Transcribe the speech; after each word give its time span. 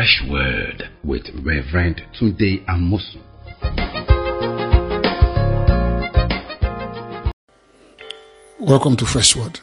Fresh 0.00 0.22
Word 0.30 0.88
with 1.04 1.28
Reverend 1.44 2.02
Tunde 2.18 2.64
Amosu. 2.64 3.20
Welcome 8.58 8.96
to 8.96 9.04
Fresh 9.04 9.36
Word. 9.36 9.60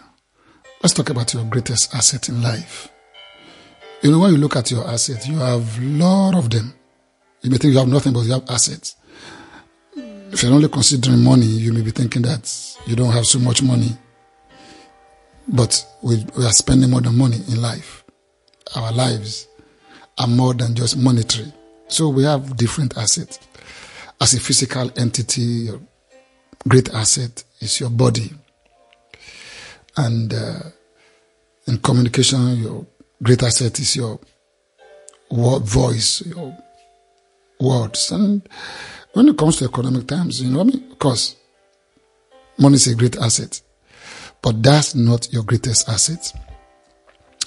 Let's 0.84 0.94
talk 0.94 1.10
about 1.10 1.34
your 1.34 1.44
greatest 1.46 1.92
asset 1.96 2.30
in 2.30 2.44
life. 2.44 2.88
You 4.04 4.12
know, 4.12 4.20
when 4.20 4.34
you 4.34 4.38
look 4.38 4.56
at 4.56 4.70
your 4.70 4.88
assets, 4.88 5.28
you 5.28 5.40
have 5.40 5.80
a 5.80 5.82
lot 5.82 6.36
of 6.36 6.52
them. 6.52 6.72
You 7.42 7.50
may 7.50 7.58
think 7.58 7.74
you 7.74 7.80
have 7.80 7.88
nothing, 7.88 8.14
but 8.14 8.20
you 8.20 8.34
have 8.34 8.48
assets. 8.48 8.96
If 9.96 10.44
you're 10.44 10.54
only 10.54 10.70
considering 10.70 11.24
money, 11.24 11.48
you 11.48 11.74
may 11.74 11.82
be 11.82 11.90
thinking 11.90 12.22
that 12.22 12.78
you 12.86 12.96
don't 12.96 13.12
have 13.12 13.26
so 13.26 13.40
much 13.40 13.64
money. 13.64 13.98
But 15.48 15.84
we, 16.04 16.24
we 16.38 16.46
are 16.46 16.52
spending 16.52 16.92
more 16.92 17.02
than 17.02 17.18
money 17.18 17.38
in 17.52 17.60
life. 17.60 18.04
Our 18.76 18.92
lives 18.92 19.48
are 20.18 20.28
more 20.28 20.54
than 20.54 20.76
just 20.76 20.98
monetary. 20.98 21.52
So 21.88 22.10
we 22.10 22.24
have 22.24 22.58
different 22.58 22.98
assets. 22.98 23.40
As 24.20 24.34
a 24.34 24.40
physical 24.40 24.92
entity, 24.98 25.42
your 25.42 25.80
great 26.68 26.90
asset 26.94 27.44
is 27.60 27.80
your 27.80 27.90
body. 27.90 28.32
And 29.96 30.34
uh, 30.34 30.60
in 31.68 31.78
communication, 31.80 32.58
your 32.58 32.86
great 33.22 33.44
asset 33.44 33.80
is 33.80 33.96
your 33.96 34.20
word, 35.30 35.64
voice, 35.64 36.26
your 36.26 36.58
words. 37.60 38.12
And 38.12 38.48
when 39.14 39.30
it 39.30 39.38
comes 39.38 39.58
to 39.58 39.66
economic 39.66 40.08
terms, 40.08 40.42
you 40.42 40.52
know, 40.52 40.62
I 40.62 40.64
mean, 40.64 40.92
of 40.92 41.00
course, 41.00 41.36
money 42.58 42.76
is 42.76 42.88
a 42.88 42.96
great 42.96 43.18
asset, 43.18 43.62
but 44.42 44.62
that's 44.62 44.96
not 44.96 45.32
your 45.32 45.44
greatest 45.44 45.90
asset. 45.90 46.34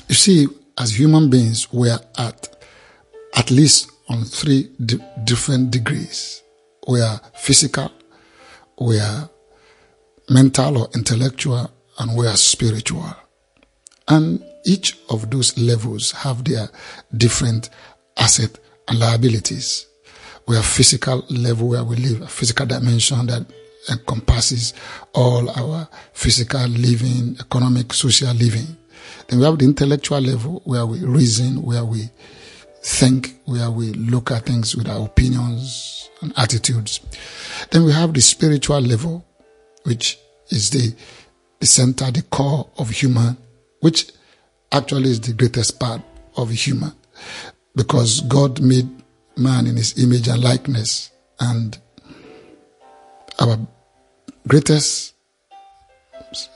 You 0.08 0.14
see, 0.14 0.48
as 0.78 0.98
human 0.98 1.30
beings, 1.30 1.72
we 1.72 1.91
are 1.91 2.00
at 2.18 2.48
at 3.50 3.56
least 3.56 3.90
on 4.08 4.22
three 4.24 4.70
di- 4.84 5.04
different 5.24 5.72
degrees. 5.72 6.40
We 6.86 7.00
are 7.00 7.20
physical, 7.34 7.90
we 8.80 9.00
are 9.00 9.28
mental 10.28 10.78
or 10.78 10.88
intellectual, 10.94 11.68
and 11.98 12.16
we 12.16 12.28
are 12.28 12.36
spiritual. 12.36 13.12
And 14.06 14.44
each 14.64 14.98
of 15.08 15.30
those 15.30 15.58
levels 15.58 16.12
have 16.12 16.44
their 16.44 16.68
different 17.16 17.70
asset 18.16 18.56
and 18.86 19.00
liabilities. 19.00 19.86
We 20.46 20.54
have 20.54 20.64
physical 20.64 21.24
level 21.28 21.68
where 21.70 21.82
we 21.82 21.96
live, 21.96 22.22
a 22.22 22.28
physical 22.28 22.66
dimension 22.66 23.26
that 23.26 23.46
encompasses 23.90 24.74
all 25.12 25.50
our 25.50 25.88
physical 26.12 26.66
living, 26.68 27.36
economic, 27.40 27.94
social 27.94 28.32
living. 28.32 28.76
Then 29.26 29.40
we 29.40 29.44
have 29.44 29.58
the 29.58 29.64
intellectual 29.64 30.20
level 30.20 30.62
where 30.64 30.86
we 30.86 31.00
reason, 31.04 31.62
where 31.62 31.84
we 31.84 32.10
think, 32.82 33.40
where 33.44 33.70
we 33.70 33.92
look 33.92 34.30
at 34.30 34.46
things 34.46 34.74
with 34.76 34.88
our 34.88 35.06
opinions 35.06 36.10
and 36.22 36.32
attitudes. 36.36 37.00
Then 37.70 37.84
we 37.84 37.92
have 37.92 38.14
the 38.14 38.20
spiritual 38.20 38.80
level, 38.80 39.24
which 39.84 40.18
is 40.48 40.70
the, 40.70 40.94
the 41.60 41.66
center, 41.66 42.10
the 42.10 42.22
core 42.22 42.68
of 42.78 42.90
human, 42.90 43.36
which 43.80 44.10
actually 44.72 45.10
is 45.10 45.20
the 45.20 45.32
greatest 45.32 45.78
part 45.78 46.00
of 46.36 46.50
human 46.50 46.92
because 47.74 48.20
God 48.22 48.60
made 48.60 48.88
man 49.36 49.66
in 49.66 49.76
his 49.76 50.02
image 50.02 50.28
and 50.28 50.42
likeness 50.42 51.10
and 51.38 51.78
our 53.38 53.58
greatest 54.46 55.14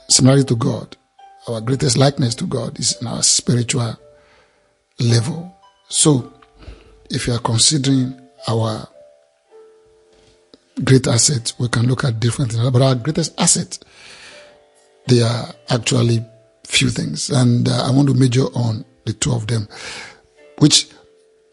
similarity 0.07 0.45
to 0.45 0.55
God, 0.55 0.95
our 1.47 1.61
greatest 1.61 1.97
likeness 1.97 2.35
to 2.35 2.45
God 2.45 2.79
is 2.79 2.99
in 3.01 3.07
our 3.07 3.23
spiritual 3.23 3.97
level. 4.99 5.54
So, 5.87 6.33
if 7.09 7.27
you 7.27 7.33
are 7.33 7.39
considering 7.39 8.19
our 8.47 8.87
great 10.83 11.07
assets, 11.07 11.57
we 11.59 11.67
can 11.69 11.87
look 11.87 12.03
at 12.03 12.19
different 12.19 12.51
things. 12.51 12.69
But 12.69 12.81
our 12.81 12.95
greatest 12.95 13.39
asset, 13.39 13.77
they 15.07 15.21
are 15.21 15.53
actually 15.69 16.25
few 16.65 16.89
things. 16.89 17.29
And 17.29 17.67
uh, 17.69 17.85
I 17.85 17.91
want 17.91 18.09
to 18.09 18.13
major 18.13 18.45
on 18.55 18.83
the 19.05 19.13
two 19.13 19.33
of 19.33 19.47
them, 19.47 19.67
which 20.57 20.87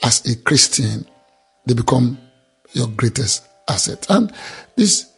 as 0.03 0.25
a 0.27 0.37
Christian, 0.43 1.07
they 1.67 1.75
become 1.75 2.19
your 2.73 2.89
greatest 2.89 3.47
asset. 3.69 4.07
And 4.09 4.33
this 4.77 5.11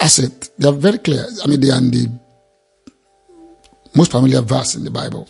asset, 0.00 0.50
they 0.58 0.68
are 0.68 0.72
very 0.72 0.98
clear. 0.98 1.24
I 1.44 1.46
mean, 1.46 1.60
they 1.60 1.70
are 1.70 1.78
in 1.78 1.90
the 1.90 2.10
most 3.94 4.10
familiar 4.10 4.40
verse 4.40 4.74
in 4.74 4.84
the 4.84 4.90
Bible. 4.90 5.28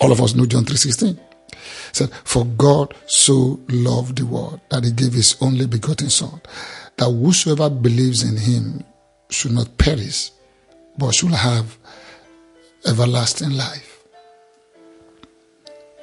All 0.00 0.12
of 0.12 0.20
us 0.20 0.34
know 0.34 0.46
John 0.46 0.64
3.16. 0.64 1.18
said, 1.92 2.12
For 2.24 2.44
God 2.44 2.94
so 3.06 3.60
loved 3.68 4.18
the 4.18 4.26
world 4.26 4.60
that 4.70 4.84
he 4.84 4.92
gave 4.92 5.12
his 5.12 5.36
only 5.40 5.66
begotten 5.66 6.10
son, 6.10 6.40
that 6.96 7.10
whosoever 7.10 7.70
believes 7.70 8.22
in 8.22 8.36
him 8.36 8.84
should 9.30 9.52
not 9.52 9.78
perish, 9.78 10.30
but 10.98 11.14
should 11.14 11.30
have 11.30 11.76
everlasting 12.86 13.50
life. 13.50 14.02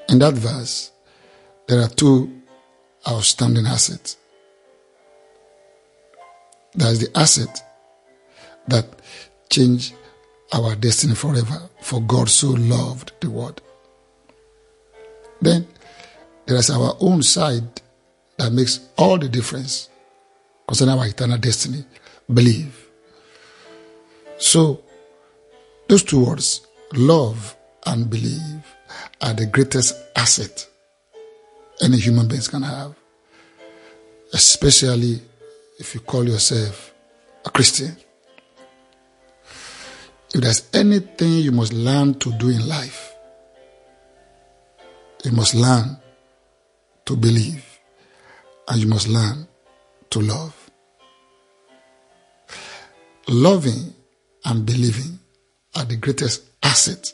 In 0.10 0.20
that 0.20 0.34
verse, 0.34 0.92
there 1.68 1.82
are 1.82 1.90
two 1.90 2.42
outstanding 3.08 3.66
assets. 3.68 4.18
There 6.74 6.92
is 6.92 7.00
the 7.00 7.18
asset 7.18 7.62
that 8.68 8.86
changed 9.50 9.94
our 10.54 10.76
destiny 10.76 11.16
forever, 11.16 11.70
for 11.82 12.02
God 12.02 12.30
so 12.30 12.50
loved 12.50 13.12
the 13.20 13.30
world. 13.30 13.62
Then 15.42 15.68
there 16.50 16.58
is 16.58 16.72
our 16.72 16.98
own 17.00 17.22
side 17.22 17.82
that 18.38 18.52
makes 18.52 18.80
all 18.98 19.20
the 19.20 19.30
difference 19.30 19.88
concerning 20.68 20.98
our 20.98 21.06
eternal 21.06 21.38
destiny. 21.38 21.86
Believe. 22.34 22.88
So, 24.40 24.82
those 25.88 26.04
two 26.04 26.26
words, 26.26 26.66
love 26.94 27.56
and 27.86 28.10
believe, 28.10 28.64
are 29.22 29.34
the 29.34 29.46
greatest 29.46 29.96
asset 30.16 30.68
any 31.84 31.98
human 31.98 32.28
beings 32.28 32.48
can 32.48 32.64
have, 32.64 32.96
especially 34.34 35.22
if 35.78 35.94
you 35.94 36.02
call 36.02 36.28
yourself 36.28 36.96
a 37.46 37.52
Christian. 37.52 37.96
If 40.34 40.42
there's 40.42 40.68
anything 40.74 41.34
you 41.34 41.52
must 41.52 41.74
learn 41.74 42.16
to 42.16 42.32
do 42.34 42.50
in 42.50 42.68
life, 42.68 43.14
you 45.24 45.32
must 45.32 45.54
learn 45.54 45.98
to 47.10 47.16
believe 47.16 47.80
and 48.68 48.80
you 48.80 48.88
must 48.88 49.08
learn 49.08 49.48
to 50.12 50.20
love. 50.20 50.70
Loving 53.28 53.96
and 54.46 54.64
believing 54.64 55.18
are 55.76 55.86
the 55.86 55.96
greatest 55.96 56.44
asset 56.62 57.12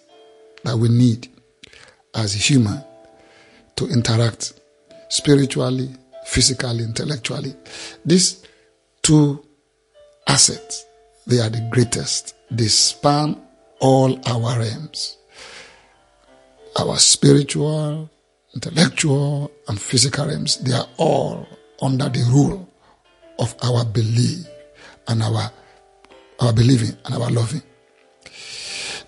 that 0.66 0.75
we 0.75 0.89
need 0.89 1.29
as 2.13 2.35
a 2.35 2.38
human 2.38 2.84
to 3.78 3.88
interact 3.88 4.59
spiritually, 5.07 5.88
physically, 6.25 6.84
intellectually. 6.84 7.55
These 8.03 8.44
two 9.01 9.45
assets, 10.28 10.85
they 11.25 11.39
are 11.39 11.50
the 11.50 11.69
greatest. 11.72 12.35
They 12.51 12.67
span 12.67 13.41
all 13.79 14.19
our 14.28 14.59
realms. 14.59 15.16
Our 16.78 16.97
spiritual, 16.97 18.09
intellectual, 18.55 19.51
and 19.67 19.79
physical 19.79 20.27
realms, 20.27 20.57
they 20.57 20.71
are 20.73 20.88
all 20.97 21.45
under 21.81 22.09
the 22.09 22.23
rule 22.31 22.67
of 23.38 23.53
our 23.61 23.85
belief 23.85 24.47
and 25.07 25.21
our, 25.21 25.51
our 26.39 26.53
believing 26.53 26.97
and 27.05 27.16
our 27.16 27.29
loving. 27.29 27.61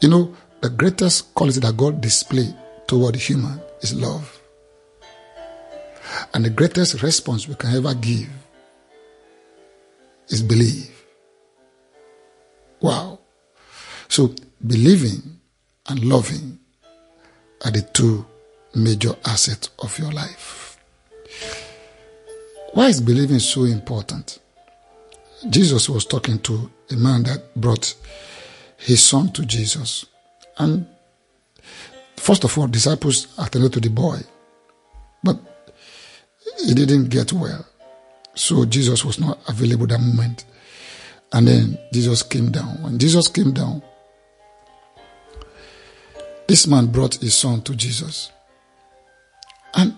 You 0.02 0.10
know, 0.10 0.36
the 0.62 0.70
greatest 0.70 1.34
quality 1.34 1.62
that 1.62 1.78
God 1.78 2.02
displayed 2.02 2.54
toward 2.88 3.16
human 3.16 3.62
is 3.82 3.96
love. 3.96 4.34
And 6.34 6.44
the 6.46 6.50
greatest 6.50 7.02
response 7.02 7.48
we 7.48 7.56
can 7.56 7.76
ever 7.76 7.94
give 7.94 8.30
is 10.30 10.42
believe. 10.44 10.92
Wow. 12.82 13.20
So 14.10 14.36
believing 14.66 15.40
and 15.88 16.04
loving 16.04 16.60
are 17.66 17.72
the 17.72 17.82
two 17.82 18.26
major 18.78 19.14
asset 19.26 19.70
of 19.80 19.98
your 20.00 20.12
life. 20.12 20.78
Why 22.74 22.88
is 22.88 23.02
believing 23.02 23.40
so 23.40 23.64
important? 23.64 24.40
Jesus 25.50 25.90
was 25.90 26.06
talking 26.06 26.40
to 26.40 26.70
a 26.92 26.96
man 26.96 27.24
that 27.24 27.56
brought 27.56 27.96
his 28.78 29.04
son 29.04 29.32
to 29.34 29.46
Jesus. 29.46 30.06
And 30.58 30.88
first 32.16 32.44
of 32.44 32.58
all, 32.58 32.68
disciples 32.68 33.28
attended 33.38 33.74
to 33.74 33.80
the 33.80 33.90
boy. 33.90 34.20
But 35.24 35.40
he 36.66 36.74
didn't 36.74 37.10
get 37.10 37.34
well. 37.34 37.66
So 38.36 38.66
Jesus 38.66 39.04
was 39.04 39.20
not 39.20 39.40
available 39.48 39.88
that 39.88 40.00
moment. 40.00 40.46
And 41.34 41.48
then 41.48 41.78
Jesus 41.92 42.24
came 42.24 42.52
down. 42.52 42.82
When 42.82 42.98
Jesus 43.00 43.28
came 43.28 43.52
down, 43.52 43.82
this 46.48 46.68
man 46.68 46.88
brought 46.88 47.16
his 47.16 47.36
son 47.36 47.62
to 47.64 47.76
Jesus. 47.76 48.32
And 49.74 49.96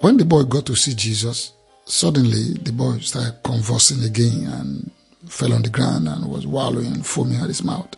when 0.00 0.16
the 0.16 0.24
boy 0.24 0.44
got 0.44 0.66
to 0.66 0.76
see 0.76 0.94
Jesus, 0.94 1.52
suddenly 1.84 2.54
the 2.54 2.72
boy 2.72 2.98
started 2.98 3.42
convulsing 3.44 4.02
again 4.02 4.46
and 4.46 4.90
fell 5.28 5.52
on 5.52 5.62
the 5.62 5.70
ground 5.70 6.08
and 6.08 6.26
was 6.26 6.46
wallowing, 6.46 6.86
and 6.86 7.06
foaming 7.06 7.40
at 7.40 7.48
his 7.48 7.62
mouth. 7.62 7.96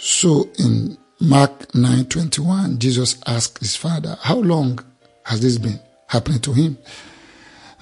So 0.00 0.48
in 0.58 0.96
Mark 1.20 1.72
9:21, 1.72 2.78
Jesus 2.78 3.16
asked 3.26 3.58
his 3.58 3.74
father, 3.74 4.16
"How 4.22 4.36
long 4.38 4.78
has 5.24 5.40
this 5.40 5.58
been 5.58 5.80
happening 6.06 6.40
to 6.40 6.52
him?" 6.52 6.78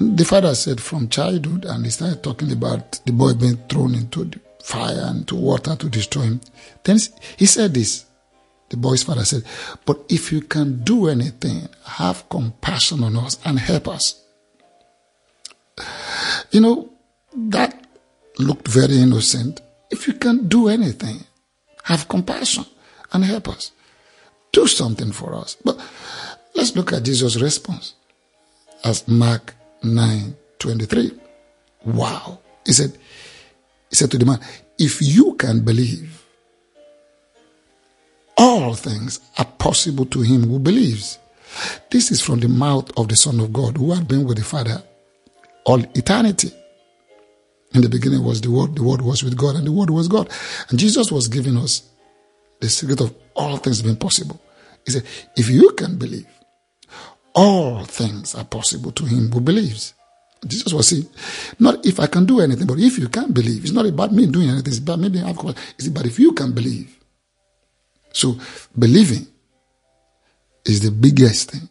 The 0.01 0.25
father 0.25 0.55
said, 0.55 0.81
"From 0.81 1.09
childhood," 1.09 1.67
and 1.67 1.85
he 1.85 1.91
started 1.91 2.23
talking 2.23 2.51
about 2.51 3.01
the 3.05 3.13
boy 3.13 3.35
being 3.35 3.59
thrown 3.69 3.95
into 3.95 4.25
the 4.25 4.41
fire 4.63 5.05
and 5.09 5.29
to 5.29 5.37
water 5.37 5.77
to 5.77 5.89
destroy 5.89 6.23
him. 6.23 6.41
Then 6.85 6.99
he 7.37 7.47
said 7.47 7.75
this. 7.75 8.06
The 8.69 8.77
boy's 8.77 9.03
father 9.03 9.25
said, 9.25 9.45
But 9.85 10.05
if 10.09 10.33
you 10.33 10.41
can 10.41 10.83
do 10.83 11.09
anything, 11.09 11.69
have 11.85 12.29
compassion 12.29 13.05
on 13.05 13.17
us 13.17 13.39
and 13.45 13.59
help 13.59 13.89
us. 13.89 14.23
You 16.51 16.61
know, 16.61 16.91
that 17.35 17.87
looked 18.39 18.69
very 18.69 18.99
innocent. 18.99 19.61
If 19.91 20.09
you 20.09 20.15
can 20.15 20.49
do 20.49 20.69
anything, 20.69 21.25
have 21.85 22.09
compassion 22.09 22.65
and 23.13 23.25
help 23.25 23.49
us. 23.49 23.71
Do 24.53 24.67
something 24.67 25.13
for 25.13 25.35
us. 25.35 25.57
But 25.65 25.79
let's 26.55 26.75
look 26.75 26.93
at 26.93 27.05
Jesus' 27.05 27.41
response 27.41 27.95
as 28.85 29.07
Mark 29.07 29.55
9 29.83 30.35
23. 30.59 31.13
Wow. 31.85 32.41
He 32.65 32.73
said, 32.73 32.97
He 33.91 33.97
said 33.97 34.11
to 34.11 34.19
the 34.19 34.27
man, 34.27 34.41
If 34.79 35.01
you 35.01 35.35
can 35.35 35.65
believe, 35.65 36.26
all 38.37 38.75
things 38.75 39.21
are 39.39 39.45
possible 39.45 40.07
to 40.07 40.21
him 40.21 40.45
who 40.45 40.59
believes. 40.59 41.19
This 41.91 42.11
is 42.11 42.21
from 42.21 42.41
the 42.41 42.49
mouth 42.49 42.91
of 42.99 43.09
the 43.09 43.17
Son 43.17 43.41
of 43.41 43.53
God 43.53 43.77
who 43.77 43.93
had 43.93 44.07
been 44.07 44.27
with 44.27 44.39
the 44.39 44.45
Father 44.45 44.83
all 45.65 45.81
eternity. 45.95 46.53
In 47.75 47.83
the 47.83 47.89
beginning 47.89 48.25
was 48.25 48.41
the 48.41 48.51
Word, 48.51 48.77
the 48.77 48.83
Word 48.83 49.03
was 49.03 49.23
with 49.23 49.37
God, 49.37 49.57
and 49.57 49.67
the 49.67 49.73
Word 49.73 49.91
was 49.91 50.09
God. 50.09 50.31
And 50.71 50.79
Jesus 50.79 51.11
was 51.11 51.29
giving 51.29 51.57
us 51.57 51.83
the 52.61 52.69
secret 52.69 53.01
of 53.01 53.15
all 53.35 53.57
things 53.57 53.83
being 53.83 53.97
possible. 53.97 54.41
He 54.85 54.93
said, 54.93 55.03
If 55.37 55.51
you 55.51 55.73
can 55.73 55.99
believe, 55.99 56.27
all 57.35 57.85
things 57.85 58.35
are 58.35 58.45
possible 58.45 58.93
to 58.93 59.05
him 59.05 59.31
who 59.31 59.41
believes. 59.41 59.93
Jesus 60.47 60.73
was 60.73 60.89
saying, 60.89 61.07
not 61.59 61.85
if 61.85 61.99
I 61.99 62.07
can 62.07 62.25
do 62.25 62.41
anything, 62.41 62.67
but 62.67 62.79
if 62.79 62.99
you 62.99 63.09
can 63.09 63.33
believe. 63.33 63.63
It's 63.63 63.73
not 63.73 63.87
about 63.87 64.13
me 64.13 64.27
doing 64.27 64.49
anything, 64.49 64.69
it's 64.69 64.79
about 64.79 65.01
me 65.01 65.09
being 65.09 65.25
It's 65.79 65.89
about 65.89 66.07
if 66.07 66.19
you 66.19 66.33
can 66.33 66.53
believe. 66.53 66.96
So 68.17 68.35
believing 68.79 69.27
is 70.65 70.81
the 70.81 70.91
biggest 70.91 71.51
thing, 71.51 71.69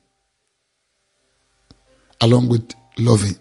along 2.21 2.49
with 2.49 2.71
loving. 2.99 3.35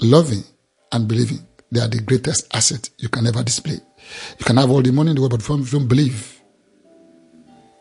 Loving 0.00 0.42
and 0.90 1.06
believing, 1.06 1.46
they 1.70 1.78
are 1.80 1.86
the 1.86 2.00
greatest 2.00 2.52
asset 2.52 2.90
you 2.98 3.08
can 3.08 3.24
ever 3.28 3.44
display. 3.44 3.78
You 4.40 4.44
can 4.44 4.56
have 4.56 4.68
all 4.68 4.82
the 4.82 4.90
money 4.90 5.10
in 5.10 5.14
the 5.14 5.22
world, 5.22 5.30
but 5.30 5.42
if 5.42 5.48
you 5.72 5.78
don't 5.78 5.86
believe, 5.86 6.40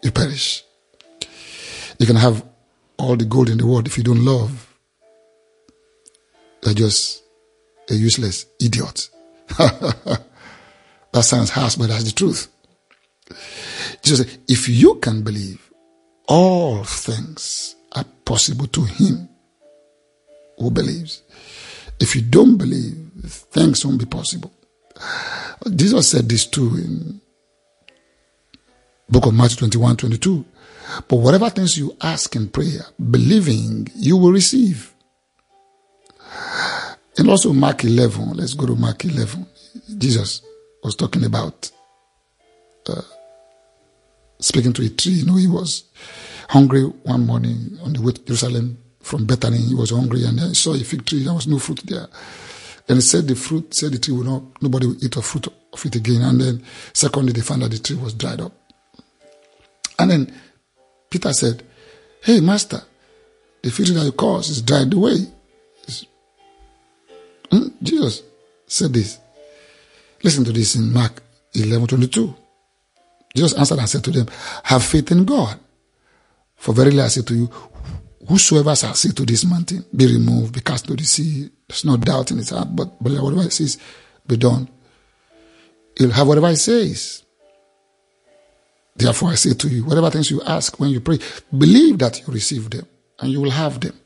you 0.04 0.12
perish. 0.12 0.64
You 1.98 2.06
can 2.06 2.18
have 2.18 2.46
all 2.96 3.16
the 3.16 3.26
gold 3.26 3.50
in 3.50 3.58
the 3.58 3.66
world 3.66 3.88
if 3.88 3.98
you 3.98 4.04
don't 4.04 4.24
love. 4.24 4.72
You're 6.64 6.76
just 6.76 7.24
a 7.90 7.96
useless 7.96 8.46
idiot. 8.62 9.10
that 9.58 10.22
sounds 11.22 11.50
harsh, 11.50 11.74
but 11.74 11.88
that's 11.90 12.04
the 12.04 12.12
truth. 12.12 12.50
Jesus 14.04 14.28
said, 14.28 14.40
if 14.48 14.70
you 14.70 14.96
can 14.96 15.24
believe, 15.24 15.72
all 16.28 16.84
things 16.84 17.76
are 17.92 18.06
possible 18.26 18.68
to 18.68 18.84
him 18.84 19.30
who 20.58 20.72
believes. 20.72 21.24
If 22.00 22.16
you 22.16 22.22
don't 22.22 22.58
believe, 22.58 22.96
things 23.52 23.86
won't 23.86 24.00
be 24.00 24.06
possible. 24.06 24.52
Jesus 25.76 26.10
said 26.10 26.30
this 26.30 26.46
too 26.46 26.76
in 26.76 27.22
book 29.10 29.26
of 29.26 29.34
Matthew 29.34 29.58
21, 29.58 29.98
22. 29.98 30.46
But 31.08 31.18
whatever 31.18 31.50
things 31.50 31.78
you 31.78 31.96
ask 32.02 32.36
in 32.36 32.50
prayer, 32.50 32.82
believing, 33.12 33.90
you 33.96 34.18
will 34.18 34.32
receive. 34.32 34.94
And 37.18 37.30
also 37.30 37.54
Mark 37.54 37.84
11, 37.84 38.34
let's 38.34 38.54
go 38.54 38.66
to 38.66 38.76
Mark 38.76 39.04
11. 39.06 39.46
Jesus 39.98 40.42
was 40.84 40.96
talking 40.96 41.26
about 41.26 41.72
uh, 42.88 43.02
speaking 44.40 44.74
to 44.74 44.86
a 44.86 44.90
tree. 44.90 45.14
You 45.14 45.26
know, 45.26 45.36
he 45.36 45.48
was 45.48 45.84
hungry 46.50 46.84
one 46.84 47.26
morning 47.26 47.78
on 47.84 47.94
the 47.94 48.02
way 48.02 48.14
to 48.14 48.24
Jerusalem 48.24 48.78
from 49.02 49.26
Bethany. 49.26 49.58
He 49.58 49.76
was 49.76 49.92
hungry 49.92 50.26
and 50.26 50.40
he 50.40 50.54
saw 50.54 50.74
a 50.74 50.80
fig 50.80 51.06
tree. 51.06 51.24
There 51.24 51.34
was 51.34 51.48
no 51.48 51.60
fruit 51.60 51.82
there. 51.86 52.08
And 52.88 52.98
he 52.98 53.02
said 53.02 53.28
the 53.28 53.36
fruit, 53.36 53.74
said 53.74 53.92
the 53.92 54.00
tree 54.00 54.16
will 54.16 54.24
not, 54.24 54.62
nobody 54.62 54.88
will 54.88 55.04
eat 55.04 55.16
of 55.16 55.26
fruit 55.26 55.48
of 55.48 55.86
it 55.86 55.96
again. 55.96 56.22
And 56.22 56.42
then 56.42 56.64
secondly, 56.94 57.34
they 57.34 57.42
found 57.42 57.62
that 57.62 57.72
the 57.72 57.80
tree 57.80 57.98
was 57.98 58.14
dried 58.14 58.42
up. 58.42 58.54
And 60.00 60.12
then 60.12 60.34
Peter 61.10 61.32
said, 61.34 61.64
Hey, 62.22 62.40
master, 62.40 62.82
the 63.62 63.70
fig 63.70 63.88
tree 63.88 63.96
that 63.96 64.06
you 64.06 64.12
caused 64.12 64.50
is 64.50 64.62
dried 64.62 64.94
away. 64.94 65.18
Hmm? 67.52 67.68
Jesus 67.82 68.24
said 68.68 68.94
this. 68.94 69.20
Listen 70.24 70.44
to 70.46 70.52
this 70.52 70.76
in 70.76 70.94
Mark 70.94 71.22
11 71.54 71.88
22. 71.88 72.36
Jesus 73.36 73.58
answered 73.58 73.80
and 73.80 73.90
said 73.90 74.04
to 74.04 74.12
them, 74.12 74.28
Have 74.64 74.84
faith 74.84 75.12
in 75.12 75.26
God. 75.26 75.60
For 76.56 76.74
verily 76.74 77.02
I 77.02 77.08
say 77.08 77.22
to 77.22 77.34
you, 77.34 77.50
whosoever 78.28 78.76
shall 78.76 78.94
say 78.94 79.12
to 79.12 79.26
this 79.26 79.46
mountain, 79.46 79.86
be 79.96 80.06
removed, 80.08 80.54
be 80.54 80.62
cast 80.62 80.86
to 80.86 80.96
the 80.96 81.04
sea, 81.04 81.50
there's 81.68 81.86
no 81.86 81.98
doubt 81.98 82.32
in 82.32 82.38
his 82.38 82.50
heart, 82.50 82.76
but 82.76 83.02
whatever 83.02 83.44
he 83.44 83.50
says, 83.50 83.78
be 84.28 84.38
done. 84.38 84.70
He'll 85.98 86.12
have 86.12 86.28
whatever 86.28 86.50
he 86.50 86.56
says. 86.56 87.24
Therefore 88.96 89.30
I 89.30 89.36
say 89.36 89.54
to 89.54 89.68
you, 89.70 89.86
whatever 89.86 90.10
things 90.10 90.30
you 90.30 90.42
ask 90.42 90.80
when 90.80 90.90
you 90.90 91.00
pray, 91.00 91.20
believe 91.58 92.00
that 92.00 92.20
you 92.20 92.34
receive 92.34 92.70
them 92.70 92.86
and 93.20 93.32
you 93.32 93.42
will 93.42 93.52
have 93.52 93.80
them. 93.80 93.98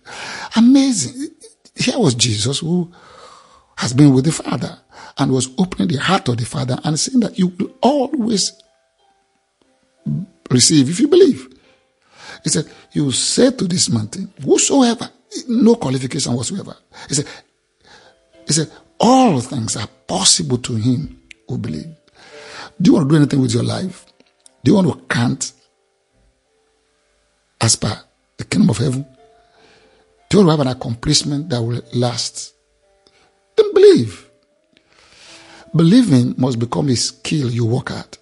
Amazing. 0.55 1.29
Here 1.75 1.97
was 1.97 2.13
Jesus 2.13 2.59
who 2.59 2.91
has 3.77 3.93
been 3.93 4.13
with 4.13 4.25
the 4.25 4.31
Father 4.31 4.77
and 5.17 5.31
was 5.31 5.49
opening 5.57 5.87
the 5.87 5.97
heart 5.97 6.27
of 6.29 6.37
the 6.37 6.45
Father 6.45 6.77
and 6.83 6.99
saying 6.99 7.19
that 7.21 7.39
you 7.39 7.47
will 7.47 7.75
always 7.81 8.53
receive 10.49 10.89
if 10.89 10.99
you 10.99 11.07
believe. 11.07 11.49
He 12.43 12.49
said, 12.49 12.65
You 12.91 13.11
say 13.11 13.51
to 13.51 13.65
this 13.65 13.89
mountain, 13.89 14.31
whosoever, 14.43 15.09
no 15.47 15.75
qualification 15.75 16.33
whatsoever. 16.33 16.75
He 17.07 17.15
said, 17.15 17.25
He 18.45 18.53
said, 18.53 18.71
All 18.99 19.39
things 19.39 19.75
are 19.77 19.87
possible 20.07 20.57
to 20.59 20.75
him 20.75 21.21
who 21.47 21.57
believes. 21.57 21.97
Do 22.81 22.89
you 22.89 22.93
want 22.93 23.09
to 23.09 23.13
do 23.13 23.17
anything 23.17 23.41
with 23.41 23.53
your 23.53 23.63
life? 23.63 24.05
Do 24.63 24.71
you 24.71 24.75
want 24.75 24.87
to 24.87 25.15
count 25.15 25.53
as 27.61 27.75
per 27.75 27.97
the 28.37 28.43
kingdom 28.45 28.69
of 28.69 28.77
heaven? 28.77 29.05
Do 30.29 30.39
you 30.39 30.45
want 30.45 30.57
to 30.57 30.63
have 30.63 30.67
an 30.67 30.77
accomplishment 30.77 31.49
that 31.49 31.61
will 31.61 31.81
last? 31.93 32.53
Then 33.55 33.73
believe. 33.73 34.29
Believing 35.75 36.35
must 36.37 36.59
become 36.59 36.89
a 36.89 36.95
skill 36.95 37.49
you 37.49 37.65
work 37.65 37.91
at. 37.91 38.17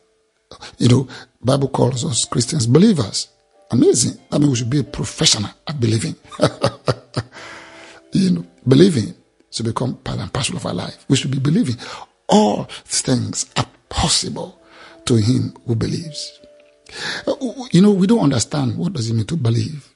You 0.78 0.90
know, 0.90 1.08
Bible 1.44 1.70
calls 1.70 2.06
us 2.06 2.26
Christians 2.26 2.68
believers. 2.68 3.30
Amazing. 3.72 4.20
I 4.32 4.38
mean, 4.38 4.50
we 4.50 4.56
should 4.56 4.70
be 4.70 4.80
a 4.80 4.84
professional 4.84 5.52
at 5.68 5.80
believing. 5.80 6.16
you 8.12 8.32
know, 8.32 8.46
believing 8.68 9.14
should 9.50 9.66
become 9.66 9.96
part 9.96 10.20
and 10.20 10.32
parcel 10.32 10.58
of 10.58 10.66
our 10.66 10.74
life. 10.74 11.06
We 11.10 11.16
should 11.18 11.32
be 11.32 11.40
believing. 11.40 11.76
All 12.28 12.66
things 12.86 13.46
are 13.58 13.66
possible 13.90 14.60
to 15.06 15.16
him 15.16 15.54
who 15.66 15.76
believes. 15.76 16.40
Uh, 17.28 17.36
you 17.72 17.82
know, 17.82 17.92
we 17.92 18.08
don't 18.08 18.24
understand 18.24 18.78
what 18.78 18.94
does 18.94 19.10
it 19.10 19.14
mean 19.14 19.26
to 19.28 19.38
believe. 19.38 19.88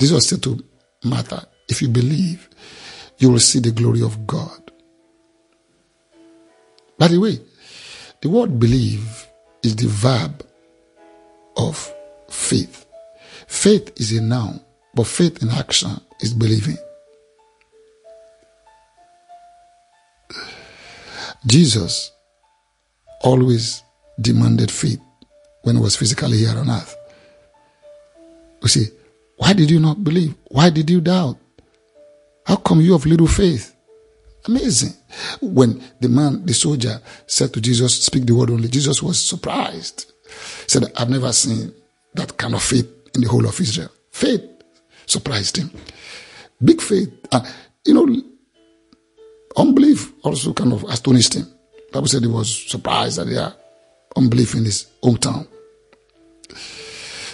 Was 0.00 0.28
said 0.28 0.42
to 0.44 0.62
Martha, 1.04 1.46
if 1.68 1.82
you 1.82 1.88
believe, 1.88 2.48
you 3.18 3.30
will 3.30 3.40
see 3.40 3.58
the 3.58 3.72
glory 3.72 4.02
of 4.02 4.26
God. 4.26 4.70
By 6.98 7.08
the 7.08 7.18
way, 7.18 7.40
the 8.20 8.28
word 8.28 8.58
believe 8.58 9.27
is 9.62 9.76
the 9.76 9.88
verb 9.88 10.44
of 11.56 11.92
faith. 12.30 12.86
Faith 13.46 13.92
is 13.96 14.12
a 14.16 14.20
noun, 14.20 14.60
but 14.94 15.06
faith 15.06 15.42
in 15.42 15.50
action 15.50 15.90
is 16.20 16.32
believing. 16.32 16.76
Jesus 21.46 22.12
always 23.22 23.82
demanded 24.20 24.70
faith 24.70 25.00
when 25.62 25.76
he 25.76 25.82
was 25.82 25.96
physically 25.96 26.38
here 26.38 26.56
on 26.56 26.70
earth. 26.70 26.96
You 28.62 28.68
see, 28.68 28.86
why 29.36 29.52
did 29.52 29.70
you 29.70 29.80
not 29.80 30.02
believe? 30.02 30.34
Why 30.48 30.70
did 30.70 30.90
you 30.90 31.00
doubt? 31.00 31.38
How 32.44 32.56
come 32.56 32.80
you 32.80 32.92
have 32.92 33.06
little 33.06 33.26
faith? 33.26 33.74
Amazing. 34.48 34.94
When 35.42 35.82
the 36.00 36.08
man, 36.08 36.44
the 36.46 36.54
soldier, 36.54 37.00
said 37.26 37.52
to 37.52 37.60
Jesus, 37.60 38.02
Speak 38.02 38.26
the 38.26 38.34
word 38.34 38.50
only, 38.50 38.68
Jesus 38.68 39.02
was 39.02 39.20
surprised. 39.20 40.10
He 40.24 40.68
said, 40.68 40.84
I've 40.96 41.10
never 41.10 41.32
seen 41.32 41.74
that 42.14 42.36
kind 42.38 42.54
of 42.54 42.62
faith 42.62 42.88
in 43.14 43.20
the 43.20 43.28
whole 43.28 43.46
of 43.46 43.60
Israel. 43.60 43.90
Faith 44.10 44.42
surprised 45.04 45.58
him. 45.58 45.70
Big 46.64 46.80
faith. 46.80 47.12
Uh, 47.30 47.44
you 47.84 47.92
know, 47.94 48.22
unbelief 49.56 50.12
also 50.22 50.54
kind 50.54 50.72
of 50.72 50.82
astonished 50.84 51.34
him. 51.34 51.46
Bible 51.92 52.08
said 52.08 52.22
he 52.22 52.28
was 52.28 52.70
surprised 52.70 53.18
at 53.18 53.26
their 53.26 53.52
unbelief 54.16 54.54
in 54.54 54.64
his 54.64 54.86
hometown. 55.02 55.46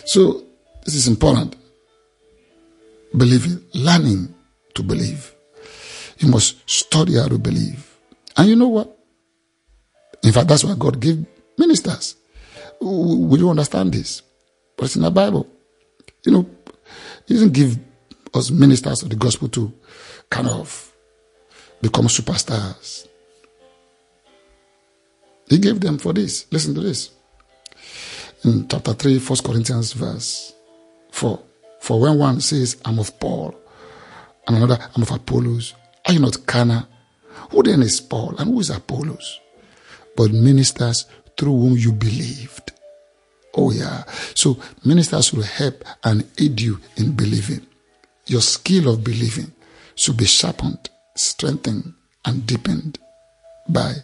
So 0.05 0.43
this 0.85 0.95
is 0.97 1.07
important. 1.07 1.55
Believing, 3.17 3.63
learning 3.73 4.35
to 4.75 4.83
believe. 4.83 5.34
You 6.25 6.31
must 6.31 6.69
study 6.69 7.17
how 7.17 7.29
to 7.29 7.39
believe. 7.39 7.99
And 8.35 8.49
you 8.49 8.57
know 8.57 8.69
what? 8.69 8.99
In 10.23 10.33
fact, 10.33 10.49
that's 10.49 10.65
why 10.65 10.75
God 10.79 10.99
gave 10.99 11.25
ministers. 11.59 12.17
We 12.81 13.39
don't 13.39 13.51
understand 13.51 13.93
this, 13.93 14.23
but 14.75 14.87
it's 14.87 14.97
in 14.97 15.03
the 15.03 15.11
Bible. 15.11 15.47
You 16.25 16.33
know, 16.33 16.51
He 17.27 17.35
doesn't 17.35 17.53
give 17.53 17.79
us 18.33 18.51
ministers 18.51 19.03
of 19.03 19.11
the 19.11 19.17
gospel 19.17 19.49
to 19.51 19.71
kind 20.31 20.49
of 20.49 20.93
become 21.83 22.07
superstars. 22.07 23.07
He 25.51 25.59
gave 25.59 25.79
them 25.79 25.99
for 25.99 26.15
this. 26.15 26.47
Listen 26.51 26.75
to 26.75 26.81
this. 26.81 27.11
In 28.45 28.67
chapter 28.67 28.95
3, 28.95 29.19
1 29.19 29.39
Corinthians, 29.45 29.93
verse 29.93 30.55
4. 31.13 31.39
For 31.81 32.01
when 32.01 32.19
one 32.19 32.41
says, 32.41 32.79
I'm 32.83 32.99
of 32.99 33.21
Paul, 33.21 33.55
and 34.49 34.57
another, 34.57 34.79
I'm 34.97 35.03
of 35.03 35.11
Apollos, 35.11 35.75
are 36.07 36.13
you 36.13 36.21
not 36.21 36.47
carnal? 36.47 36.87
Who 37.51 37.63
then 37.63 37.83
is 37.83 38.01
Paul 38.01 38.35
and 38.39 38.51
who 38.51 38.61
is 38.61 38.71
Apollos? 38.71 39.41
But 40.17 40.33
ministers 40.33 41.07
through 41.37 41.57
whom 41.57 41.77
you 41.77 41.93
believed. 41.93 42.73
Oh, 43.57 43.71
yeah. 43.71 44.05
So 44.35 44.59
ministers 44.85 45.33
will 45.33 45.43
help 45.45 45.85
and 46.03 46.27
aid 46.39 46.61
you 46.61 46.81
in 46.97 47.13
believing. 47.13 47.67
Your 48.27 48.41
skill 48.41 48.89
of 48.89 49.05
believing 49.05 49.53
should 49.95 50.17
be 50.17 50.25
sharpened, 50.25 50.91
strengthened, 51.15 51.95
and 52.25 52.47
deepened 52.47 52.99
by 53.69 53.95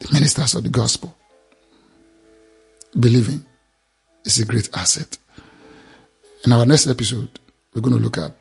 the 0.00 0.12
ministers 0.12 0.54
of 0.54 0.64
the 0.64 0.70
gospel. 0.70 1.16
Believing 2.98 3.44
is 4.24 4.38
a 4.40 4.44
great 4.44 4.68
asset. 4.74 5.18
In 6.44 6.52
our 6.52 6.66
next 6.66 6.86
episode, 6.88 7.38
we're 7.74 7.82
going 7.82 7.96
to 7.96 8.02
look 8.02 8.18
at 8.18 8.32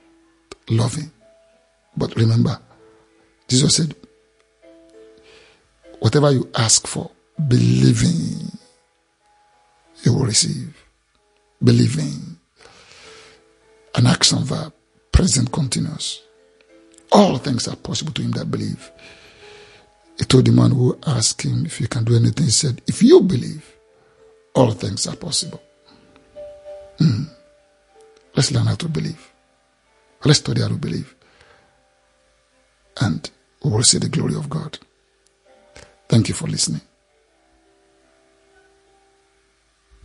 loving. 0.69 1.11
But 1.95 2.15
remember, 2.15 2.57
Jesus 3.47 3.75
said, 3.75 3.95
whatever 5.99 6.31
you 6.31 6.49
ask 6.55 6.87
for, 6.87 7.11
believing, 7.47 8.57
you 10.03 10.13
will 10.13 10.25
receive. 10.25 10.75
Believing. 11.63 12.37
An 13.95 14.07
action 14.07 14.43
verb, 14.43 14.73
present 15.11 15.51
continuous. 15.51 16.21
All 17.11 17.37
things 17.37 17.67
are 17.67 17.75
possible 17.75 18.13
to 18.13 18.21
him 18.21 18.31
that 18.31 18.49
believe. 18.49 18.89
He 20.17 20.25
told 20.25 20.45
the 20.45 20.51
man 20.51 20.71
who 20.71 20.97
asked 21.05 21.41
him 21.41 21.65
if 21.65 21.77
he 21.77 21.87
can 21.87 22.03
do 22.03 22.15
anything, 22.15 22.45
he 22.45 22.51
said, 22.51 22.81
If 22.87 23.03
you 23.03 23.21
believe, 23.21 23.65
all 24.53 24.71
things 24.71 25.07
are 25.07 25.15
possible. 25.15 25.61
Mm. 26.99 27.27
Let's 28.35 28.51
learn 28.51 28.67
how 28.67 28.75
to 28.75 28.87
believe. 28.87 29.31
Let's 30.23 30.39
study 30.39 30.61
how 30.61 30.69
to 30.69 30.75
believe. 30.75 31.13
And 33.01 33.29
we 33.63 33.71
will 33.71 33.83
see 33.83 33.97
the 33.97 34.09
glory 34.09 34.35
of 34.35 34.49
God. 34.49 34.77
Thank 36.07 36.29
you 36.29 36.35
for 36.35 36.47
listening. 36.47 36.81